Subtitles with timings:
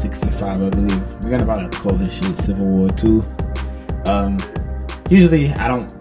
[0.00, 1.22] 65, I believe.
[1.22, 3.22] We're gonna about to call this shit Civil War 2.
[4.06, 4.38] Um,
[5.10, 5.94] usually I don't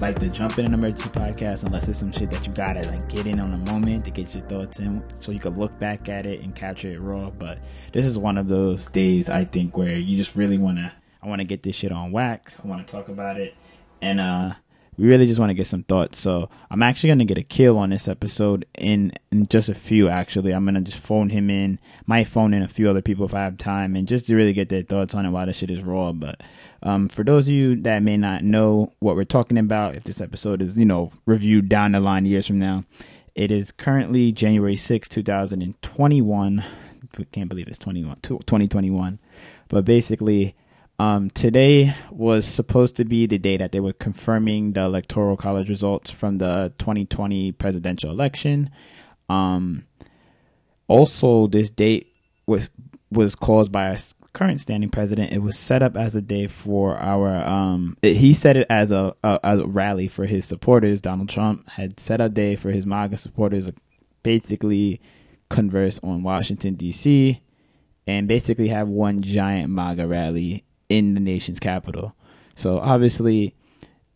[0.00, 3.06] like to jump in an emergency podcast unless it's some shit that you gotta like
[3.10, 6.08] get in on the moment to get your thoughts in so you can look back
[6.08, 7.28] at it and capture it raw.
[7.28, 7.58] But
[7.92, 10.90] this is one of those days I think where you just really wanna
[11.22, 12.58] I wanna get this shit on wax.
[12.64, 13.54] I wanna talk about it.
[14.00, 14.54] And uh
[14.96, 16.18] we really just want to get some thoughts.
[16.18, 20.08] So I'm actually gonna get Akil on this episode in, in just a few.
[20.08, 21.78] Actually, I'm gonna just phone him in.
[22.06, 24.52] Might phone in a few other people if I have time, and just to really
[24.52, 26.12] get their thoughts on it while this shit is raw.
[26.12, 26.42] But
[26.82, 30.20] um, for those of you that may not know what we're talking about, if this
[30.20, 32.84] episode is you know reviewed down the line years from now,
[33.34, 36.64] it is currently January 6, 2021.
[37.32, 39.18] Can't believe it's 21, 2021.
[39.68, 40.54] But basically,
[40.98, 45.68] um, today was supposed to be the day that they were confirming the electoral college
[45.68, 48.70] results from the 2020 presidential election.
[49.28, 49.84] Um,
[50.86, 52.14] also, this date
[52.46, 52.70] was
[53.10, 53.98] was caused by a
[54.34, 55.32] current standing president.
[55.32, 57.44] It was set up as a day for our.
[57.44, 61.00] Um, it, he set it as a, a, a rally for his supporters.
[61.00, 63.74] Donald Trump had set a day for his MAGA supporters, to
[64.22, 65.00] basically
[65.48, 67.40] converse on Washington D.C.
[68.06, 72.14] and basically have one giant MAGA rally in the nation's capital.
[72.54, 73.54] So obviously,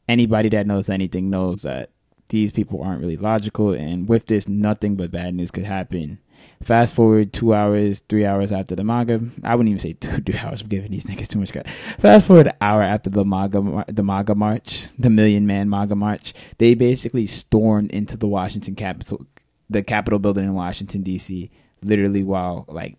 [0.09, 1.91] anybody that knows anything knows that
[2.29, 6.19] these people aren't really logical, and with this, nothing but bad news could happen.
[6.63, 10.39] Fast forward two hours, three hours after the MAGA, I wouldn't even say two, three
[10.39, 10.63] hours.
[10.63, 11.71] I'm giving these niggas too much credit.
[11.99, 16.35] Fast forward an hour after the MAGA, the MAGA march, the Million Man MAGA march,
[16.59, 19.27] they basically stormed into the Washington Capitol,
[19.71, 21.51] the Capitol building in Washington D.C.
[21.83, 22.99] Literally while like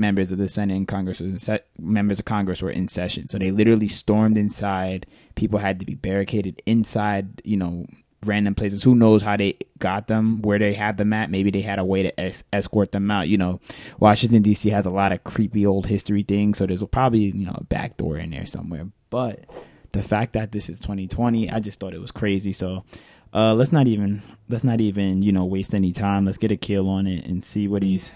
[0.00, 3.28] members of the Senate and Congress se- members of Congress were in session.
[3.28, 5.06] So they literally stormed inside.
[5.36, 7.86] People had to be barricaded inside, you know,
[8.24, 8.82] random places.
[8.82, 11.30] Who knows how they got them, where they had them at?
[11.30, 13.28] Maybe they had a way to es- escort them out.
[13.28, 13.60] You know,
[14.00, 14.70] Washington D.C.
[14.70, 17.98] has a lot of creepy old history things, so there's probably you know a back
[17.98, 18.88] door in there somewhere.
[19.10, 19.44] But
[19.92, 22.52] the fact that this is 2020, I just thought it was crazy.
[22.52, 22.84] So.
[23.32, 26.24] Uh, let's not even let's not even you know waste any time.
[26.24, 28.12] Let's get Akil on it and see what he's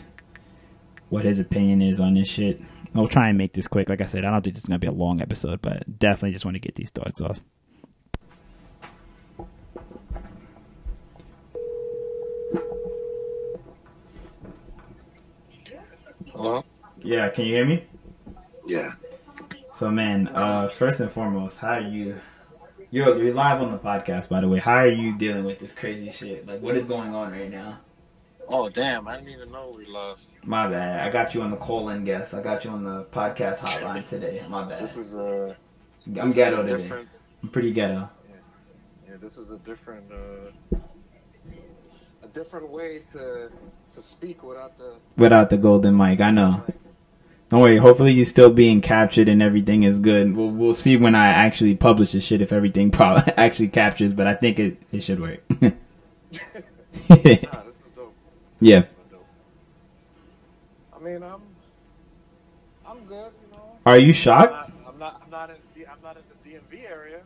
[1.08, 2.60] what his opinion is on this shit.
[2.94, 3.88] I'll try and make this quick.
[3.88, 6.32] Like I said, I don't think this is gonna be a long episode, but definitely
[6.32, 7.42] just want to get these thoughts off.
[16.32, 16.64] Hello?
[17.02, 17.84] Yeah, can you hear me?
[18.66, 18.94] Yeah.
[19.72, 22.20] So, man, uh, first and foremost, how are you?
[22.90, 24.60] You're, you're live on the podcast, by the way.
[24.60, 26.46] How are you dealing with this crazy shit?
[26.46, 27.80] Like, what is going on right now?
[28.48, 29.08] Oh, damn.
[29.08, 30.18] I didn't even know we live.
[30.44, 31.06] My bad.
[31.06, 32.34] I got you on the call-in guest.
[32.34, 34.44] I got you on the podcast hotline today.
[34.48, 34.82] My bad.
[34.82, 35.56] This is a.
[36.06, 37.04] I'm this ghetto a today.
[37.42, 38.08] I'm pretty ghetto.
[39.08, 40.10] Yeah, this is a different.
[40.12, 40.76] Uh,
[42.22, 43.50] a different way to
[43.94, 44.94] to speak without the.
[45.16, 46.64] Without the golden mic, I know.
[47.48, 47.78] Don't worry.
[47.78, 50.34] Hopefully, you're still being captured and everything is good.
[50.36, 54.12] We'll we'll see when I actually publish this shit if everything pro- actually captures.
[54.12, 55.40] But I think it it should work.
[57.08, 57.63] Nah, this is dope.
[58.64, 58.80] Yeah.
[58.80, 59.26] This is dope.
[60.96, 61.40] I mean, I'm.
[62.86, 63.64] I'm good, you know.
[63.86, 64.52] Are you I'm shocked?
[64.52, 64.72] not.
[64.88, 65.22] I'm not.
[65.24, 65.56] I'm not in.
[65.76, 67.20] the- I'm not in the DMV area.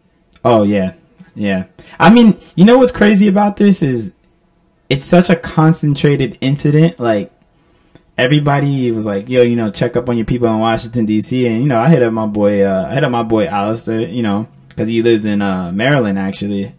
[0.44, 0.94] Oh yeah,
[1.34, 1.66] yeah.
[1.98, 4.12] I mean, you know what's crazy about this is
[4.88, 6.98] it's such a concentrated incident.
[7.00, 7.32] Like
[8.16, 11.62] everybody was like, "Yo, you know, check up on your people in Washington D.C." And
[11.62, 12.62] you know, I hit up my boy.
[12.64, 14.00] Uh, I hit up my boy Alistair.
[14.00, 16.74] You know, because he lives in uh, Maryland actually.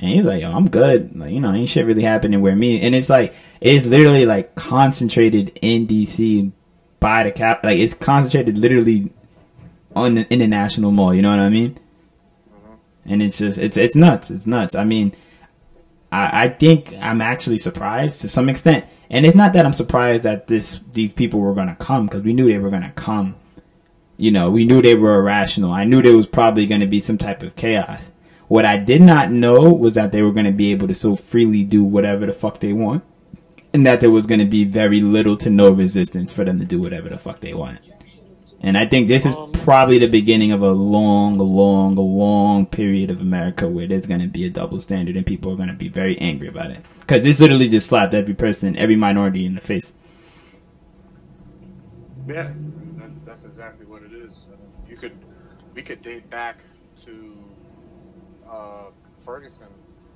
[0.00, 1.16] And he's like, "Yo, I'm good.
[1.18, 4.54] Like, you know, ain't shit really happening where me." And it's like, it's literally like
[4.54, 6.52] concentrated in D.C.
[7.00, 7.64] by the cap.
[7.64, 9.12] Like, it's concentrated literally
[9.96, 11.14] on the, in the National Mall.
[11.14, 11.78] You know what I mean?
[12.50, 12.74] Mm-hmm.
[13.12, 14.30] and it's just it's it's nuts.
[14.30, 14.74] It's nuts.
[14.74, 15.14] I mean,
[16.12, 20.24] I I think I'm actually surprised to some extent, and it's not that I'm surprised
[20.24, 23.36] that this these people were gonna come because we knew they were gonna come.
[24.16, 25.72] You know, we knew they were irrational.
[25.72, 28.10] I knew there was probably gonna be some type of chaos.
[28.48, 31.64] What I did not know was that they were gonna be able to so freely
[31.64, 33.04] do whatever the fuck they want,
[33.78, 36.80] and that there was gonna be very little to no resistance for them to do
[36.80, 37.78] whatever the fuck they want.
[38.60, 43.20] And I think this is probably the beginning of a long, long, long period of
[43.20, 45.88] America where there's going to be a double standard and people are going to be
[45.88, 46.84] very angry about it.
[46.98, 49.92] Because this literally just slapped every person, every minority in the face.
[52.26, 52.50] Yeah,
[52.96, 54.32] that's, that's exactly what it is.
[54.88, 55.16] You could,
[55.74, 56.56] we could date back
[57.04, 57.36] to
[58.50, 58.86] uh,
[59.24, 59.68] Ferguson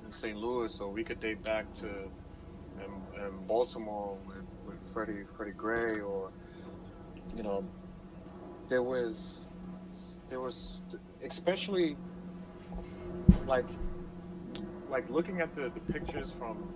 [0.05, 0.37] in St.
[0.37, 1.87] Louis, or we could date back to
[2.79, 6.31] in, in Baltimore with, with Freddie Freddie Gray, or
[7.35, 7.63] you know,
[8.69, 9.45] there was
[10.29, 10.81] there was
[11.23, 11.95] especially
[13.45, 13.65] like
[14.89, 16.73] like looking at the, the pictures from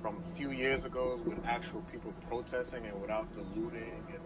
[0.00, 4.20] from a few years ago with actual people protesting and without the looting and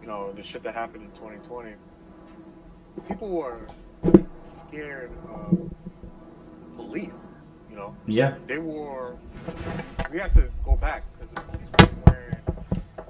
[0.00, 1.74] you know the shit that happened in 2020,
[3.08, 3.66] people were
[4.68, 5.70] scared of
[6.76, 7.26] police.
[7.72, 8.36] You know, Yeah.
[8.46, 9.16] they wore.
[10.10, 12.36] We have to go back because these were wearing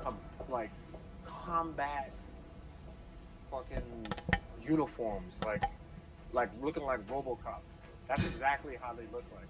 [0.05, 0.71] com- like
[1.25, 2.13] combat
[3.51, 4.07] fucking
[4.65, 5.65] uniforms, like
[6.33, 7.59] like looking like RoboCop.
[8.07, 9.49] That's exactly how they look like.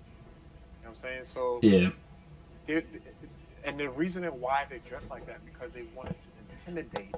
[0.80, 1.24] You know what I'm saying?
[1.26, 1.90] So Yeah.
[2.66, 2.86] it,
[3.64, 7.14] and the reason why they dress like that because they wanted to intimidate.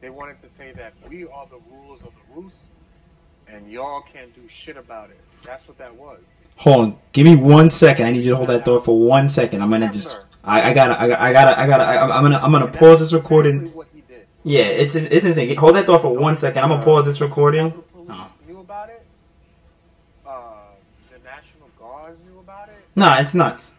[0.00, 2.62] They wanted to say that we are the rulers of the roost,
[3.46, 5.20] and y'all can't do shit about it.
[5.42, 6.18] That's what that was.
[6.56, 6.98] Hold on.
[7.12, 8.06] Give me one second.
[8.06, 9.62] I need you to hold that door for one second.
[9.62, 10.18] I'm gonna just.
[10.44, 11.00] I, I gotta.
[11.00, 11.22] I gotta.
[11.22, 11.60] I gotta.
[11.60, 11.84] I gotta.
[11.84, 12.38] I, I'm gonna.
[12.38, 13.56] I'm gonna And pause this recording.
[13.56, 14.26] exactly What he did.
[14.44, 15.56] Yeah, it's it's insane.
[15.56, 16.62] Hold that door for one second.
[16.62, 17.70] I'm gonna pause this recording.
[17.70, 19.04] The police knew about it.
[20.26, 20.30] Uh,
[21.12, 22.74] the National Guards knew about it.
[22.96, 23.72] Nah, it's nuts.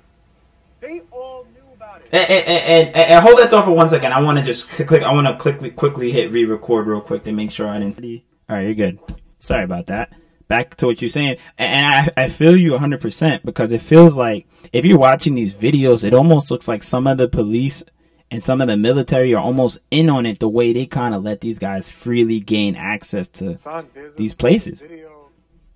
[0.80, 2.10] They all knew about it.
[2.12, 4.12] And, and, and, and, and hold that door for one second.
[4.14, 5.02] I want to just click.
[5.04, 8.24] I want to quickly quickly hit re-record real quick to make sure I didn't.
[8.50, 9.00] All right, you're good.
[9.40, 10.14] Sorry about that.
[10.48, 11.86] Back to what you're saying, and
[12.18, 16.04] I I feel you 100 percent because it feels like if you're watching these videos,
[16.04, 17.84] it almost looks like some of the police
[18.30, 21.24] and some of the military are almost in on it the way they kind of
[21.24, 24.82] let these guys freely gain access to Son, there's a- these places.
[24.82, 25.30] Video,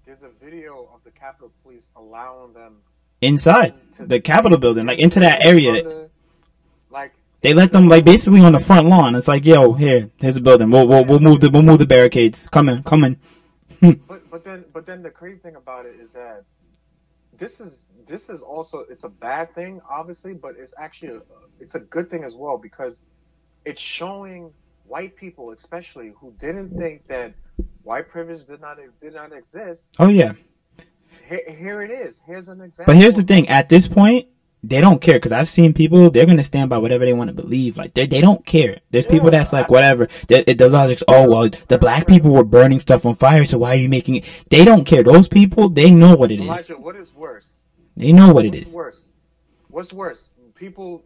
[0.06, 2.78] there's a video of the Capitol Police allowing them
[3.22, 5.78] inside the Capitol building, like into that area.
[5.78, 6.10] Under-
[6.92, 9.16] Like They let them like basically on the front lawn.
[9.16, 10.70] It's like, yo, here, here's the building.
[10.72, 12.48] We'll we'll, we'll move the we'll move the barricades.
[12.50, 13.18] Come in, come in.
[14.08, 16.44] But but then but then the crazy thing about it is that
[17.38, 21.22] this is this is also it's a bad thing obviously, but it's actually a,
[21.60, 23.02] it's a good thing as well because
[23.66, 24.52] it's showing
[24.86, 27.34] white people especially who didn't think that
[27.84, 29.96] white privilege did not did not exist.
[30.00, 30.34] Oh yeah,
[31.28, 32.22] Here, here it is.
[32.26, 32.94] Here's an example.
[32.94, 33.48] but here's the thing.
[33.50, 34.28] At this point,
[34.68, 36.10] they don't care because I've seen people.
[36.10, 37.78] They're gonna stand by whatever they want to believe.
[37.78, 38.80] Like they they don't care.
[38.92, 40.08] There's people that's like whatever.
[40.28, 43.72] The, the logic's oh well, the black people were burning stuff on fire, so why
[43.72, 44.46] are you making it?
[44.50, 45.04] They don't care.
[45.04, 46.46] Those people, they know what it is.
[46.46, 47.62] Elijah, what is worse?
[47.96, 48.74] They know what it What's is.
[48.74, 49.10] worse?
[49.70, 50.30] What's worse?
[50.56, 51.04] People,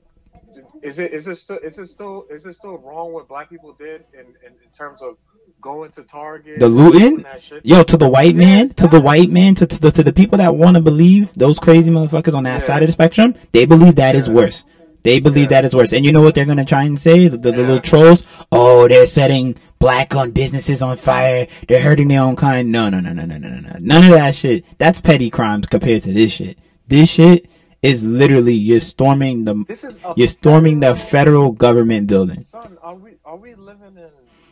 [0.81, 3.73] is it is it still is it still is it still wrong what black people
[3.73, 5.17] did in in, in terms of
[5.61, 6.99] going to Target, The looting?
[7.17, 7.65] doing that shit?
[7.65, 10.37] Yo, to the white man, to the white man, to, to the to the people
[10.39, 12.65] that want to believe those crazy motherfuckers on that Yeah.
[12.65, 14.33] side of the spectrum, they believe that is Yeah.
[14.33, 14.65] worse.
[15.03, 15.61] They believe Yeah.
[15.61, 15.93] that is worse.
[15.93, 17.27] And you know what they're gonna try and say?
[17.27, 18.23] The, the, the little trolls.
[18.51, 21.47] Oh, they're setting black-owned businesses on fire.
[21.67, 22.71] They're hurting their own kind.
[22.71, 23.75] No, no, no, no, no, no, no, no.
[23.79, 24.63] None of that shit.
[24.77, 26.57] That's petty crimes compared to this shit.
[26.87, 27.47] This shit
[27.81, 32.45] is literally you're storming the This is you're storming the federal- federal government building.
[32.51, 34.09] Son, are we are we living in?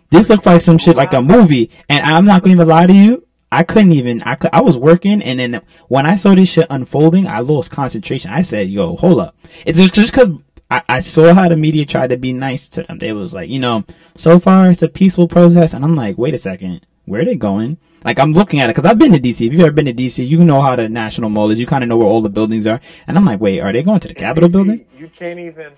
[0.10, 2.94] This looks like some shit like a movie, and I'm not going to lie to
[2.94, 3.26] you.
[3.52, 4.22] I couldn't even.
[4.24, 7.72] I could, I was working, and then when I saw this shit unfolding, I lost
[7.72, 8.32] concentration.
[8.32, 9.36] I said, "Yo, hold up!"
[9.66, 10.30] It's just just because
[10.70, 13.00] I, I saw how the media tried to be nice to them.
[13.00, 13.86] They was like, you know,
[14.16, 17.36] so far it's a peaceful protest, and I'm like, wait a second, where are they
[17.36, 17.78] going?
[18.06, 19.46] Like I'm looking at it because I've been to DC.
[19.46, 21.60] If you've ever been to DC, you know how the National Mall is.
[21.60, 23.84] You kind of know where all the buildings are, and I'm like, wait, are they
[23.84, 24.86] going to the Capitol DC, building?
[24.98, 25.74] You can't even.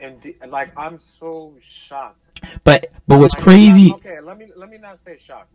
[0.00, 2.40] And the- like I'm so shocked.
[2.64, 3.92] But but what's Like, crazy?
[3.94, 5.52] Okay, let me let me not say shocked.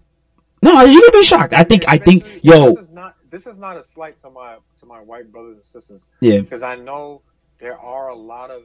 [0.61, 1.53] No, you can be shocked.
[1.53, 4.57] I think I think yo, This is not this is not a slight to my
[4.79, 6.07] to my white brothers and sisters.
[6.21, 7.21] yeah, because I know
[7.59, 8.63] there are a lot of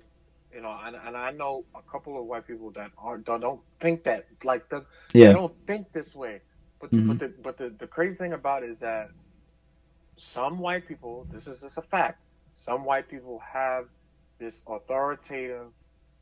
[0.54, 3.60] you know, and, and I know a couple of white people that are don't, don't
[3.78, 6.40] think that like the they yeah, don't think this way.
[6.80, 7.06] But Mhm.
[7.08, 9.10] but the but the, the crazy thing about it is that
[10.16, 13.86] some white people, this is just a fact, some white people have
[14.40, 15.66] this authoritative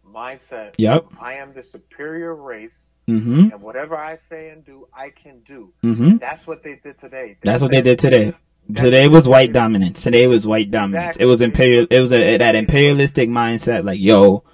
[0.06, 0.74] mindset.
[0.76, 1.06] Yep.
[1.20, 5.72] I am the superior race, mm-hmm, and whatever I say and do, I can do.
[5.82, 6.18] mm-hmm.
[6.18, 7.38] That's what they did today.
[7.42, 8.34] That's what they did today.
[8.74, 10.02] Today was white dominance.
[10.02, 11.16] Today was white dominance.
[11.16, 11.86] It was imperial.
[11.90, 13.82] It was a, that imperialistic mindset.
[13.82, 14.44] Like, yo,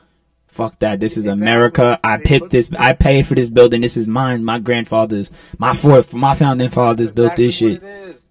[0.47, 1.00] fuck that.
[1.00, 1.42] This is Exactly.
[1.42, 1.99] America.
[2.04, 2.71] I picked this.
[2.78, 3.80] I paid for this building.
[3.80, 4.44] This is mine.
[4.44, 7.83] My grandfathers, my fourth, my founding fathers built this shit.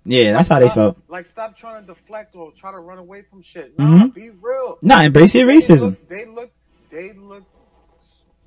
[0.05, 0.25] What it is.
[0.25, 0.97] Yeah, that's how they Stop- felt.
[1.07, 3.77] Like, stop trying to deflect or try to run away from shit.
[3.79, 4.13] Nah, Mhm.
[4.13, 4.77] be real.
[4.81, 5.81] Nah, embrace your They racism.
[5.81, 6.51] look- They look,
[6.91, 7.43] they look.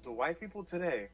[0.04, 1.08] The white people today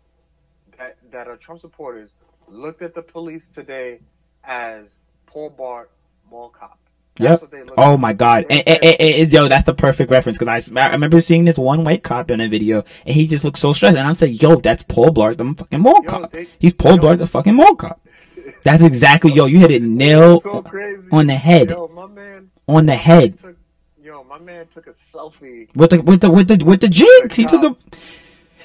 [0.79, 2.11] that that are Trump supporters
[2.49, 4.01] looked at the police today
[4.45, 4.89] as
[5.27, 5.87] Paul Blart
[6.31, 6.79] mall cop.
[7.17, 7.41] That's Yep.
[7.43, 8.01] what they Oh at.
[8.01, 8.47] my god.
[8.49, 11.45] They And, and, and- and- yo, that's the perfect reference because I, I remember seeing
[11.45, 13.97] this one white cop in a video and he just looked so stressed.
[13.99, 16.33] And I said, yo, that's Paul Blart, the fucking mall Yo, cop.
[16.33, 16.99] they- He's Paul yo.
[16.99, 18.01] Blart, the fucking mall cop.
[18.65, 20.65] That's exactly, yo, you hit it nail so
[21.11, 21.71] on the head.
[21.71, 23.57] Yo, my man on the head took.
[24.03, 25.75] Yo, my man took a selfie.
[25.77, 27.37] with the with the with the with the jigs.
[27.37, 27.77] He took a,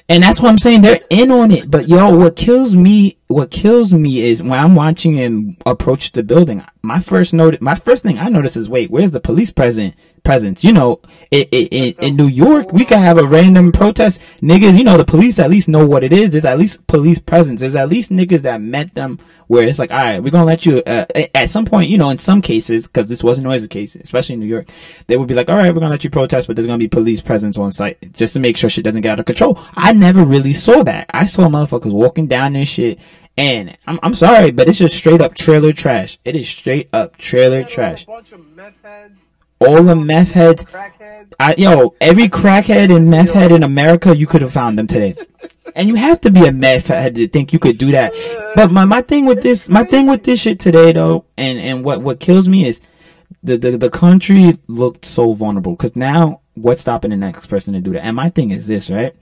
[0.08, 0.82] and that's what I'm saying.
[0.82, 1.70] They're in on it.
[1.70, 6.22] But yo, what kills me what kills me is when I'm watching him approach the
[6.22, 6.64] building.
[6.80, 9.94] My first note, my first thing I notice is, wait, where's the police present
[10.24, 10.64] presence?
[10.64, 14.22] You know, in, in, in New York, we could have a random protest.
[14.40, 16.30] Niggas, you know, the police at least know what it is.
[16.30, 17.60] There's at least police presence.
[17.60, 19.18] There's at least niggas that met them
[19.48, 20.82] where it's like, all right, we're gonna let you.
[20.86, 21.04] Uh,
[21.34, 24.34] at some point, you know, in some cases, because this wasn't always the case, especially
[24.34, 24.70] in New York,
[25.06, 26.88] they would be like, all right, we're gonna let you protest, but there's gonna be
[26.88, 29.58] police presence on site just to make sure shit doesn't get out of control.
[29.74, 31.10] I never really saw that.
[31.12, 32.98] I saw motherfuckers walking down this shit
[33.38, 36.18] and I'm, I'm sorry, but it's just straight up trailer trash.
[36.24, 38.04] It is straight up trailer trash.
[39.60, 40.66] All the meth heads.
[41.38, 45.16] I, yo, every crackhead and meth head in America, you could have found them today.
[45.76, 48.12] and you have to be a meth head to think you could do that.
[48.56, 51.84] But my, my thing with this, my thing with this shit today though, and, and
[51.84, 52.80] what, what kills me is
[53.44, 55.76] the, the, the country looked so vulnerable.
[55.76, 58.04] Cause now, what's stopping the next person to do that?
[58.04, 59.14] And my thing is this, right?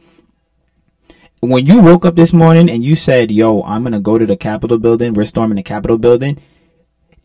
[1.50, 4.36] When you woke up this morning and you said, "Yo, I'm gonna go to the
[4.36, 5.14] Capitol building.
[5.14, 6.38] We're storming the Capitol building."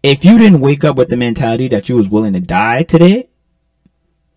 [0.03, 3.29] If you didn't wake up with the mentality that you was willing to die today,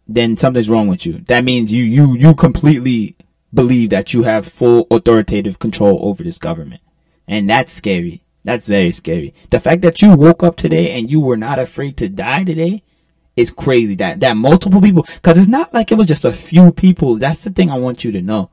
[0.06, 1.20] then something's wrong with you.
[1.26, 3.16] That means you you you completely
[3.52, 6.82] believe that you have full authoritative control over this government,
[7.26, 8.22] and that's scary.
[8.44, 9.32] That's very scary.
[9.48, 12.82] The fact that you woke up today and you were not afraid to die today
[13.36, 13.94] is crazy.
[13.94, 17.16] That that multiple people, because it's not like it was just a few people.
[17.16, 18.50] That's the thing I want you to know.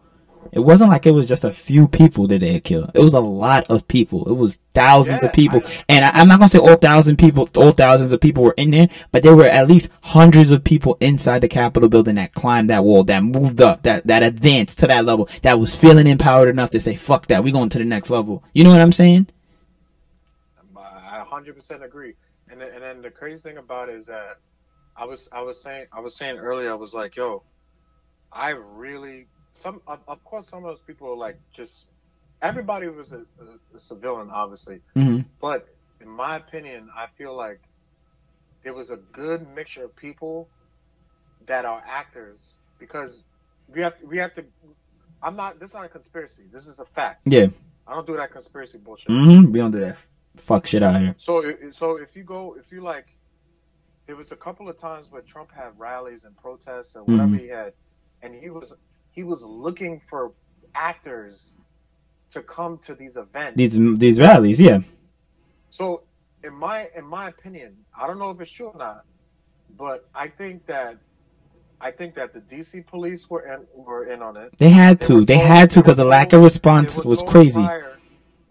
[0.51, 2.91] It wasn't like it was just a few people that they had killed.
[2.93, 4.27] It was a lot of people.
[4.29, 5.61] It was thousands yeah, of people.
[5.63, 8.55] I, and I, am not gonna say all thousand people, all thousands of people were
[8.57, 12.33] in there, but there were at least hundreds of people inside the Capitol building that
[12.33, 16.07] climbed that wall, that moved up, that, that advanced to that level, that was feeling
[16.07, 18.43] empowered enough to say, fuck that, we going to the next level.
[18.53, 19.27] You know what I'm saying?
[20.75, 22.15] I 100% agree.
[22.49, 24.37] And, the, and then the crazy thing about it is that
[24.97, 27.43] I was, I was saying, I was saying earlier, I was like, yo,
[28.33, 31.87] I really some of, of, course some of those people are like just
[32.41, 35.19] everybody was a, a, a civilian obviously mm-hmm.
[35.39, 35.67] but
[35.99, 37.61] in my opinion i feel like
[38.63, 40.47] there was a good mixture of people
[41.47, 42.39] that are actors
[42.79, 43.23] because
[43.67, 44.43] we have we have to
[45.21, 47.47] i'm not this is not a conspiracy this is a fact yeah
[47.87, 49.51] i don't do that conspiracy bullshit mm-hmm.
[49.51, 49.97] we don't do that
[50.37, 53.07] fuck shit out here so so if you go if you like
[54.07, 57.37] there was a couple of times where trump had rallies and protests or whatever mm-hmm.
[57.37, 57.73] he had
[58.21, 58.73] and he was
[59.11, 60.31] he was looking for
[60.73, 61.51] actors
[62.31, 63.57] to come to these events.
[63.57, 64.79] These these rallies, yeah.
[65.69, 66.03] So
[66.43, 69.05] in my in my opinion, I don't know if it's true or not,
[69.77, 70.97] but I think that
[71.79, 74.57] I think that the DC police were in were in on it.
[74.57, 75.19] They had to.
[75.19, 77.61] They, they had to because the lack of response was crazy.
[77.61, 77.97] Prior,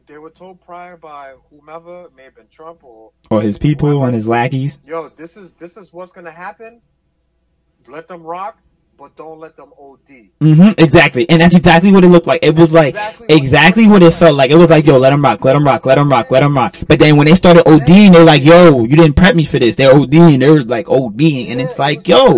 [0.06, 4.06] they were told prior by whomever, may have been Trump or or his people whoever,
[4.06, 4.78] and his lackeys.
[4.84, 6.82] Yo, this is this is what's gonna happen.
[7.88, 8.58] Let them rock
[9.00, 10.28] but don't let them OD.
[10.42, 12.44] Mm-hmm, exactly, and that's exactly what it looked like.
[12.44, 14.50] It was like exactly, exactly what, it felt like.
[14.50, 16.54] It was like, yo, let them rock, let them rock, let them rock, let them
[16.54, 16.76] rock.
[16.86, 19.76] But then when they started ODing, they're like, yo, you didn't prep me for this.
[19.76, 22.36] They're ODing, they're like ODing, and it's like, yo.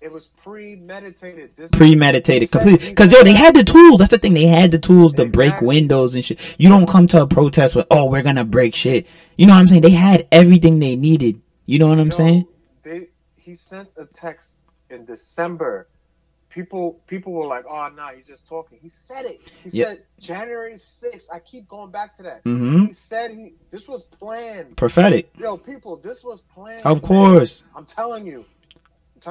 [0.00, 1.52] it was premeditated.
[1.56, 2.88] This premeditated completely.
[2.88, 4.00] Because yo, they had the tools.
[4.00, 4.34] That's the thing.
[4.34, 6.40] They had the tools to break windows and shit.
[6.58, 9.06] You don't come to a protest with, oh, we're gonna break shit.
[9.36, 9.82] You know what I'm saying?
[9.82, 11.40] They had everything they needed.
[11.64, 12.46] You know what I'm yo, saying?
[12.82, 14.56] They he sent a text
[14.90, 15.88] in December,
[16.50, 19.40] people people were like, "Oh, nah, he's just talking." He said it.
[19.64, 19.88] He yep.
[19.88, 21.26] said January 6th.
[21.32, 22.44] I keep going back to that.
[22.44, 22.86] Mm-hmm.
[22.86, 24.76] He said he this was planned.
[24.76, 25.30] Prophetic.
[25.38, 26.84] Yo, people, this was planned.
[26.84, 27.64] Of course.
[27.74, 28.44] I'm telling you.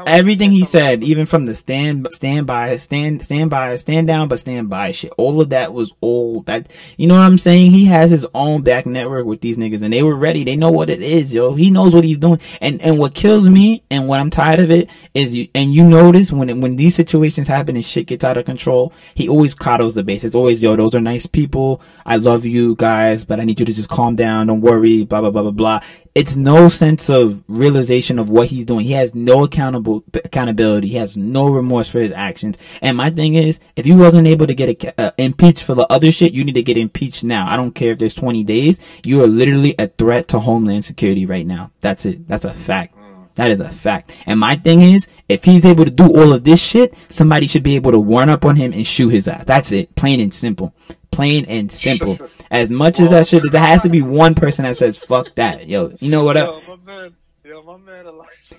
[0.05, 4.39] Everything he said, even from the stand, stand by, stand, stand by, stand down, but
[4.39, 5.12] stand by shit.
[5.17, 6.67] All of that was all that,
[6.98, 7.72] you know what I'm saying?
[7.72, 10.43] He has his own back network with these niggas and they were ready.
[10.43, 11.55] They know what it is, yo.
[11.55, 12.39] He knows what he's doing.
[12.62, 15.84] And, and what kills me and what I'm tired of it is you, and you
[15.84, 19.96] notice when, when these situations happen and shit gets out of control, he always coddles
[19.96, 20.24] the base.
[20.24, 21.81] It's always, yo, those are nice people.
[22.05, 24.48] I love you guys, but I need you to just calm down.
[24.48, 25.81] Don't worry, blah, blah, blah, blah, blah
[26.16, 28.86] it's no sense of realization of what he's doing.
[28.86, 30.89] He has no accountable accountability.
[30.89, 32.58] He has no remorse for his actions.
[32.82, 35.88] And my thing is, if you wasn't able to get a, uh, impeached for the
[35.92, 37.48] other shit, you need to get impeached now.
[37.48, 38.80] I don't care if there's 20 days.
[39.04, 41.72] You are literally a threat to homeland security right now.
[41.82, 42.28] That's it.
[42.28, 42.96] That's a fact.
[43.36, 44.13] That is a fact.
[44.25, 47.63] And my thing is, if he's able to do all of this shit, somebody should
[47.63, 49.46] be able to warn up on him and shoot his ass.
[49.46, 49.96] That's it.
[49.96, 50.74] Plain and simple.
[51.12, 52.18] Plain and simple.
[52.51, 55.68] As much as that shit, there has to be one person that says, fuck that.
[55.68, 56.62] Yo, you know what up?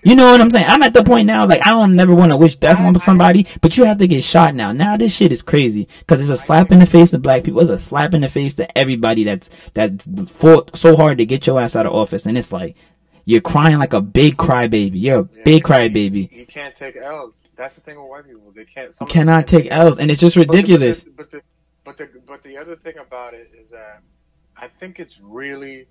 [0.02, 0.66] You know what I'm saying?
[0.66, 3.47] I'm at the point now, like, I don't never want to wish death on somebody,
[3.61, 4.73] but you have to get shot now.
[4.73, 5.88] Now this shit is crazy.
[6.07, 7.61] Cause it's a slap in the face to black people.
[7.61, 11.47] It's a slap in the face to everybody that's, that fought so hard to get
[11.47, 12.26] your ass out of office.
[12.26, 12.76] And it's like,
[13.25, 14.92] you're crying like a big crybaby.
[14.95, 16.33] You're a yeah, big crybaby.
[16.33, 17.35] You can't take L's.
[17.57, 18.52] That's the thing with white people.
[18.57, 18.92] They can't.
[19.00, 21.04] You cannot take L's, and it's just ridiculous.
[21.04, 21.42] But the, but the,
[21.84, 24.02] but the but the other thing about it is that
[24.56, 25.87] I think it's really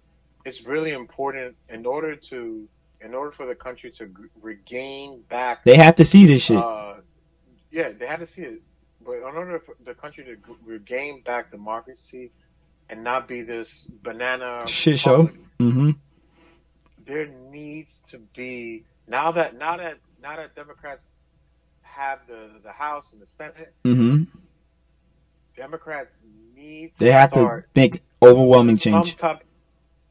[0.45, 2.67] it's really important in order to
[3.01, 4.09] in order for the country to
[4.41, 5.63] regain back.
[5.63, 6.57] They have to see this shit.
[6.57, 6.95] Uh,
[7.71, 8.61] yeah, they had to see it,
[9.05, 12.31] but in order for the country to regain back democracy
[12.89, 15.29] and not be this banana Shit show.
[15.59, 15.91] Mm-hmm.
[17.05, 21.03] there needs to be now that now that now that Democrats
[21.81, 24.23] have the the House and the Senate, Mm-hmm.
[25.59, 26.13] Democrats
[26.55, 29.17] need to They have to make overwhelming change.
[29.17, 29.43] some type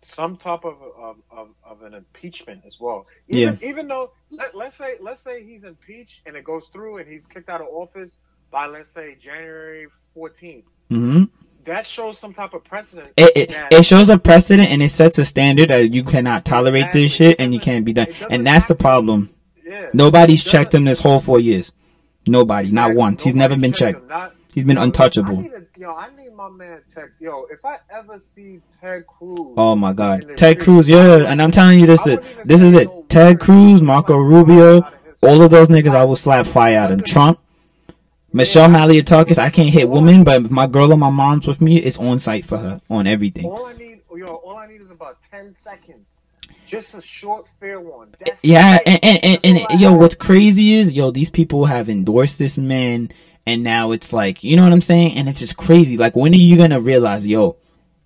[0.02, 3.06] some type of of, of, of an impeachment as well.
[3.28, 7.10] Even, Even though let, let's say let's say he's impeached and it goes through and
[7.10, 8.16] he's kicked out of office
[8.50, 10.64] by let's say January 14th.
[10.90, 11.24] Mm-hmm.
[11.64, 13.08] That shows some type of precedent.
[13.16, 16.92] It, it, it shows a precedent and it sets a standard that you cannot tolerate
[16.92, 18.08] this shit and you can't be done.
[18.30, 19.34] And that's the problem.
[19.64, 19.88] yeah.
[19.94, 21.72] Nobody's checked him this whole four years.
[22.26, 22.98] Nobody, not Exactly.
[22.98, 23.24] once.
[23.24, 24.08] He's never been checked checked.
[24.08, 25.38] Not- He's been untouchable.
[25.38, 27.10] I need a, yo, I need my man Ted.
[27.20, 31.50] Yo, if I ever see Ted Cruz, Oh my God, Ted Cruz, yeah, and I'm
[31.50, 32.88] telling you this, is this is it.
[33.08, 33.38] Ted.
[33.40, 36.88] Cruz, Marco Rubio, out of his- all of those niggas, I will slap fire of
[36.90, 37.00] them.
[37.02, 37.38] Trump,
[38.32, 41.78] Michelle Malliotakis, I can't hit women, but if my girl or my mom's with me,
[41.78, 43.44] it's on site for her on everything.
[43.44, 46.08] All I need, yo, all I need is about ten seconds,
[46.66, 48.14] just a short, fair one.
[48.18, 52.38] That's Yeah, and and, and, and yo, what's crazy is yo, these people have endorsed
[52.38, 53.10] this man,
[53.48, 55.16] and now it's like, you know what I'm saying?
[55.16, 55.96] And it's just crazy.
[55.96, 57.56] Like, when are you gonna realize, yo,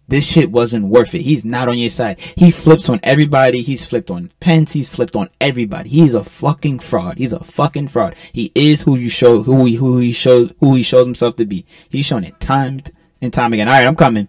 [0.07, 1.23] this shit wasn't worth it?
[1.23, 2.21] He's not on your side.
[2.21, 3.63] He flips on everybody.
[3.63, 4.73] He's flipped on Pence.
[4.73, 5.91] He's flipped on everybody.
[5.91, 7.19] He's a fucking fraud.
[7.19, 8.15] He's a fucking fraud.
[8.33, 11.45] He is who you show, who he, who he shows, who he shows himself to
[11.45, 11.67] be.
[11.89, 12.81] He's shown it time
[13.21, 13.67] and time again.
[13.67, 14.29] All right, I'm coming.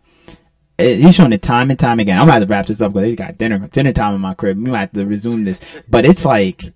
[0.79, 2.17] Eh, He's showing it time and time again.
[2.17, 4.33] I'm gonna have to wrap this up because they got dinner dinner time in my
[4.33, 4.57] crib.
[4.57, 6.73] We might have to resume this, but it's like,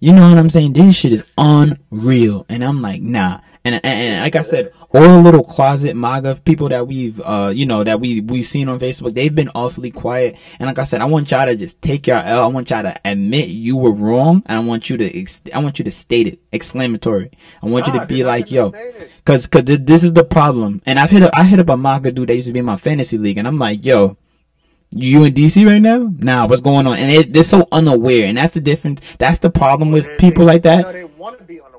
[0.00, 0.74] you know what I'm saying?
[0.74, 3.40] This shit is unreal, and I'm like, nah.
[3.74, 7.66] And, and, like I said, all the little closet MAGA people that we've, uh, you
[7.66, 10.36] know, that we we've seen on Facebook, they've been awfully quiet.
[10.58, 12.42] And like I said, I want y'all to just take your L.
[12.42, 15.58] I want y'all to admit you were wrong, and I want you to, ex- I
[15.58, 17.30] want you to state it, exclamatory.
[17.62, 18.72] I want you to be like, yo.
[19.24, 20.80] Cause, cause th- this is the problem.
[20.86, 22.64] And I've hit up, I hit up a MAGA dude that used to be in
[22.64, 24.16] my fantasy league, and I'm like, yo,
[24.90, 26.10] you in DC right now?
[26.18, 26.96] Nah, what's going on?
[26.96, 29.02] And it, they're so unaware, and that's the difference.
[29.18, 30.80] That's the problem with people like that.
[30.80, 31.04] No, they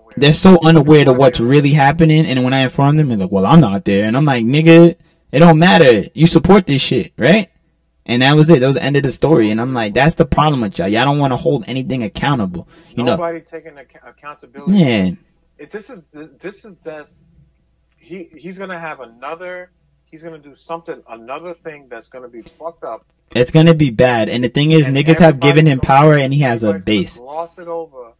[0.09, 0.33] want to be unaware.
[0.33, 3.45] They're so unaware to what's really happening, and when I inform them, they're like, well,
[3.45, 4.05] I'm not there.
[4.05, 4.95] And I'm like, nigga,
[5.31, 6.09] it don't matter.
[6.13, 7.49] You support this shit, right?
[8.05, 8.59] And that was it.
[8.59, 9.51] That was the end of the story.
[9.51, 10.87] And I'm like, that's the problem with y'all.
[10.87, 12.67] Y'all don't want to hold anything accountable.
[12.95, 13.11] You know?
[13.11, 14.77] Nobody taking ac- accountability.
[14.79, 15.11] Yeah.
[15.59, 16.05] If this is
[16.39, 17.25] this is this,
[17.97, 19.71] he he's gonna have another.
[20.05, 23.05] He's gonna do something, another thing that's gonna be fucked up.
[23.35, 24.27] It's gonna be bad.
[24.29, 27.17] And the thing is, and niggas have given him power, and he has a base.
[27.17, 28.13] Gloss it over,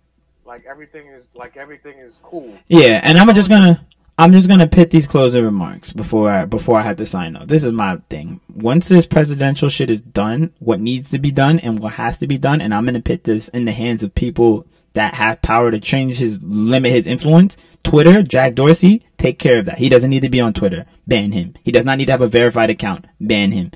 [0.49, 2.51] like everything is like everything is cool.
[2.67, 3.85] Yeah, and I'm just gonna
[4.17, 7.47] I'm just gonna pit these closing remarks before I before I have to sign off.
[7.47, 8.41] This is my thing.
[8.55, 12.27] Once this presidential shit is done, what needs to be done and what has to
[12.27, 15.69] be done, and I'm gonna put this in the hands of people that have power
[15.69, 17.55] to change his limit his influence.
[17.83, 19.77] Twitter, Jack Dorsey, take care of that.
[19.77, 20.87] He doesn't need to be on Twitter.
[21.05, 21.53] Ban him.
[21.63, 23.05] He does not need to have a verified account.
[23.21, 23.69] Ban him.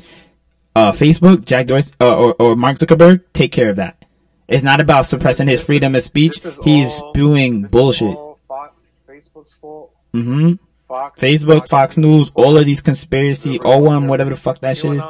[0.75, 4.02] Uh, Facebook, Jack Dorsey, uh, or or Mark Zuckerberg, take care of that.
[4.47, 6.41] It's not about suppressing his freedom of speech.
[6.63, 8.15] He's all- spewing bullshit.
[8.47, 8.73] Fox,
[9.08, 9.93] Facebook's fault.
[10.13, 10.53] Mm-hmm.
[10.88, 14.77] Fox, Facebook, Fox News, all of these conspiracy, The- all one, whatever the fuck that
[14.77, 15.03] shit is,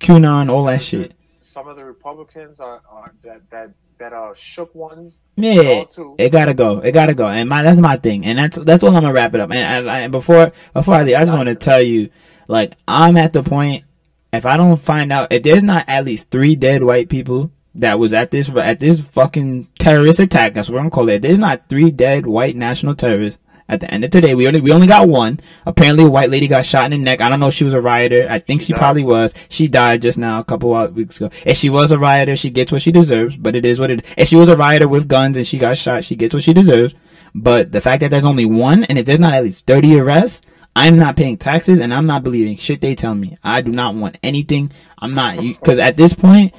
[0.00, 1.14] QAnon, all that shit.
[1.40, 5.20] Some of the Republicans are, are that that that are shook ones.
[5.36, 5.84] Yeah,
[6.18, 6.80] it gotta go.
[6.80, 7.28] It gotta go.
[7.28, 8.24] And my that's my thing.
[8.26, 9.50] And that's that's all I'm gonna wrap it up.
[9.50, 12.10] And, and, and before before I leave, I just want to tell you,
[12.48, 13.84] like I'm at the point.
[14.32, 17.98] If I don't find out if there's not at least three dead white people that
[17.98, 21.22] was at this at this fucking terrorist attack, that's what I'm calling it.
[21.22, 23.40] There's not three dead white national terrorists.
[23.68, 25.40] At the end of today, we only we only got one.
[25.64, 27.20] Apparently, a white lady got shot in the neck.
[27.20, 28.26] I don't know if she was a rioter.
[28.28, 29.34] I think she, She probably was.
[29.48, 31.30] She died just now, a couple of weeks ago.
[31.46, 33.36] If she was a rioter, she gets what she deserves.
[33.36, 34.04] But it is what it.
[34.18, 36.52] If she was a rioter with guns and she got shot, she gets what she
[36.52, 36.94] deserves.
[37.34, 40.46] But the fact that there's only one, and if there's not at least 30 arrests,
[40.74, 43.38] I'm not paying taxes, and I'm not believing shit they tell me.
[43.42, 44.72] I do not want anything.
[44.98, 46.54] I'm not because at this point,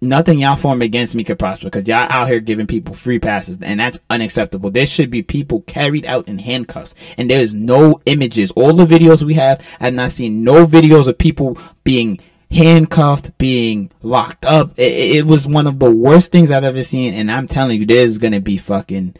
[0.00, 3.58] nothing y'all form against me could prosper because y'all out here giving people free passes
[3.60, 4.70] and that's unacceptable.
[4.70, 8.50] There should be people carried out in handcuffs and there is no images.
[8.52, 13.90] All the videos we have, I've not seen no videos of people being handcuffed, being
[14.02, 14.78] locked up.
[14.78, 17.86] It, it was one of the worst things I've ever seen and I'm telling you,
[17.86, 19.14] there's gonna be fucking,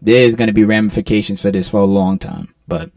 [0.00, 2.54] there's gonna be ramifications for this for a long time.
[2.68, 2.90] But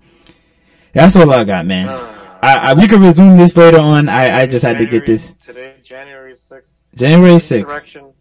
[0.92, 1.90] that's all I got, man.
[1.90, 4.08] Uh, I, I, we can resume this later on.
[4.08, 5.34] I, I just had to get this.
[5.44, 6.75] Today, January 6th.
[6.96, 8.12] January 6th.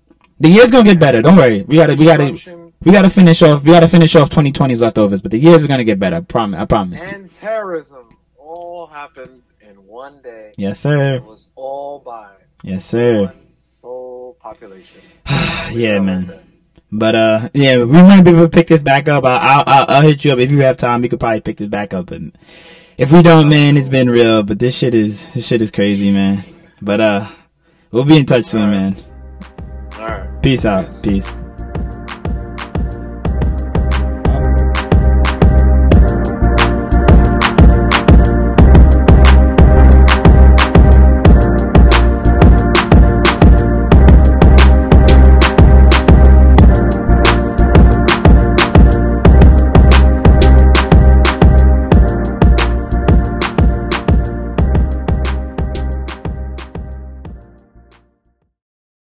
[0.41, 1.23] The year's gonna get better.
[1.23, 1.63] Don't worry.
[1.63, 3.63] We gotta, we gotta, we gotta finish off.
[3.65, 5.23] We gotta finish off 2020's leftovers.
[5.23, 6.17] But the year's are gonna get better.
[6.17, 6.61] I promise.
[6.61, 7.07] I promise.
[7.07, 8.17] And terrorism.
[8.37, 10.53] All happened in one day.
[10.57, 11.17] Yes, sir.
[11.17, 12.31] It was all by
[12.63, 13.27] Yes, sir.
[13.27, 15.01] one sole population.
[15.73, 16.33] yeah, man.
[16.91, 19.25] But uh, yeah, we might be able to pick this back up.
[19.25, 21.01] I'll, I'll, I'll- I'll hit you up if you have time.
[21.03, 22.11] We could probably pick this back up.
[22.11, 22.37] And
[22.99, 24.43] if we don't, man, it's been real.
[24.43, 26.45] But this shit is this shit is crazy, man.
[26.83, 27.27] But uh,
[27.95, 28.97] we'll be in touch soon, man.
[29.99, 30.43] All right.
[30.43, 30.85] Peace out.
[31.03, 31.37] Peace.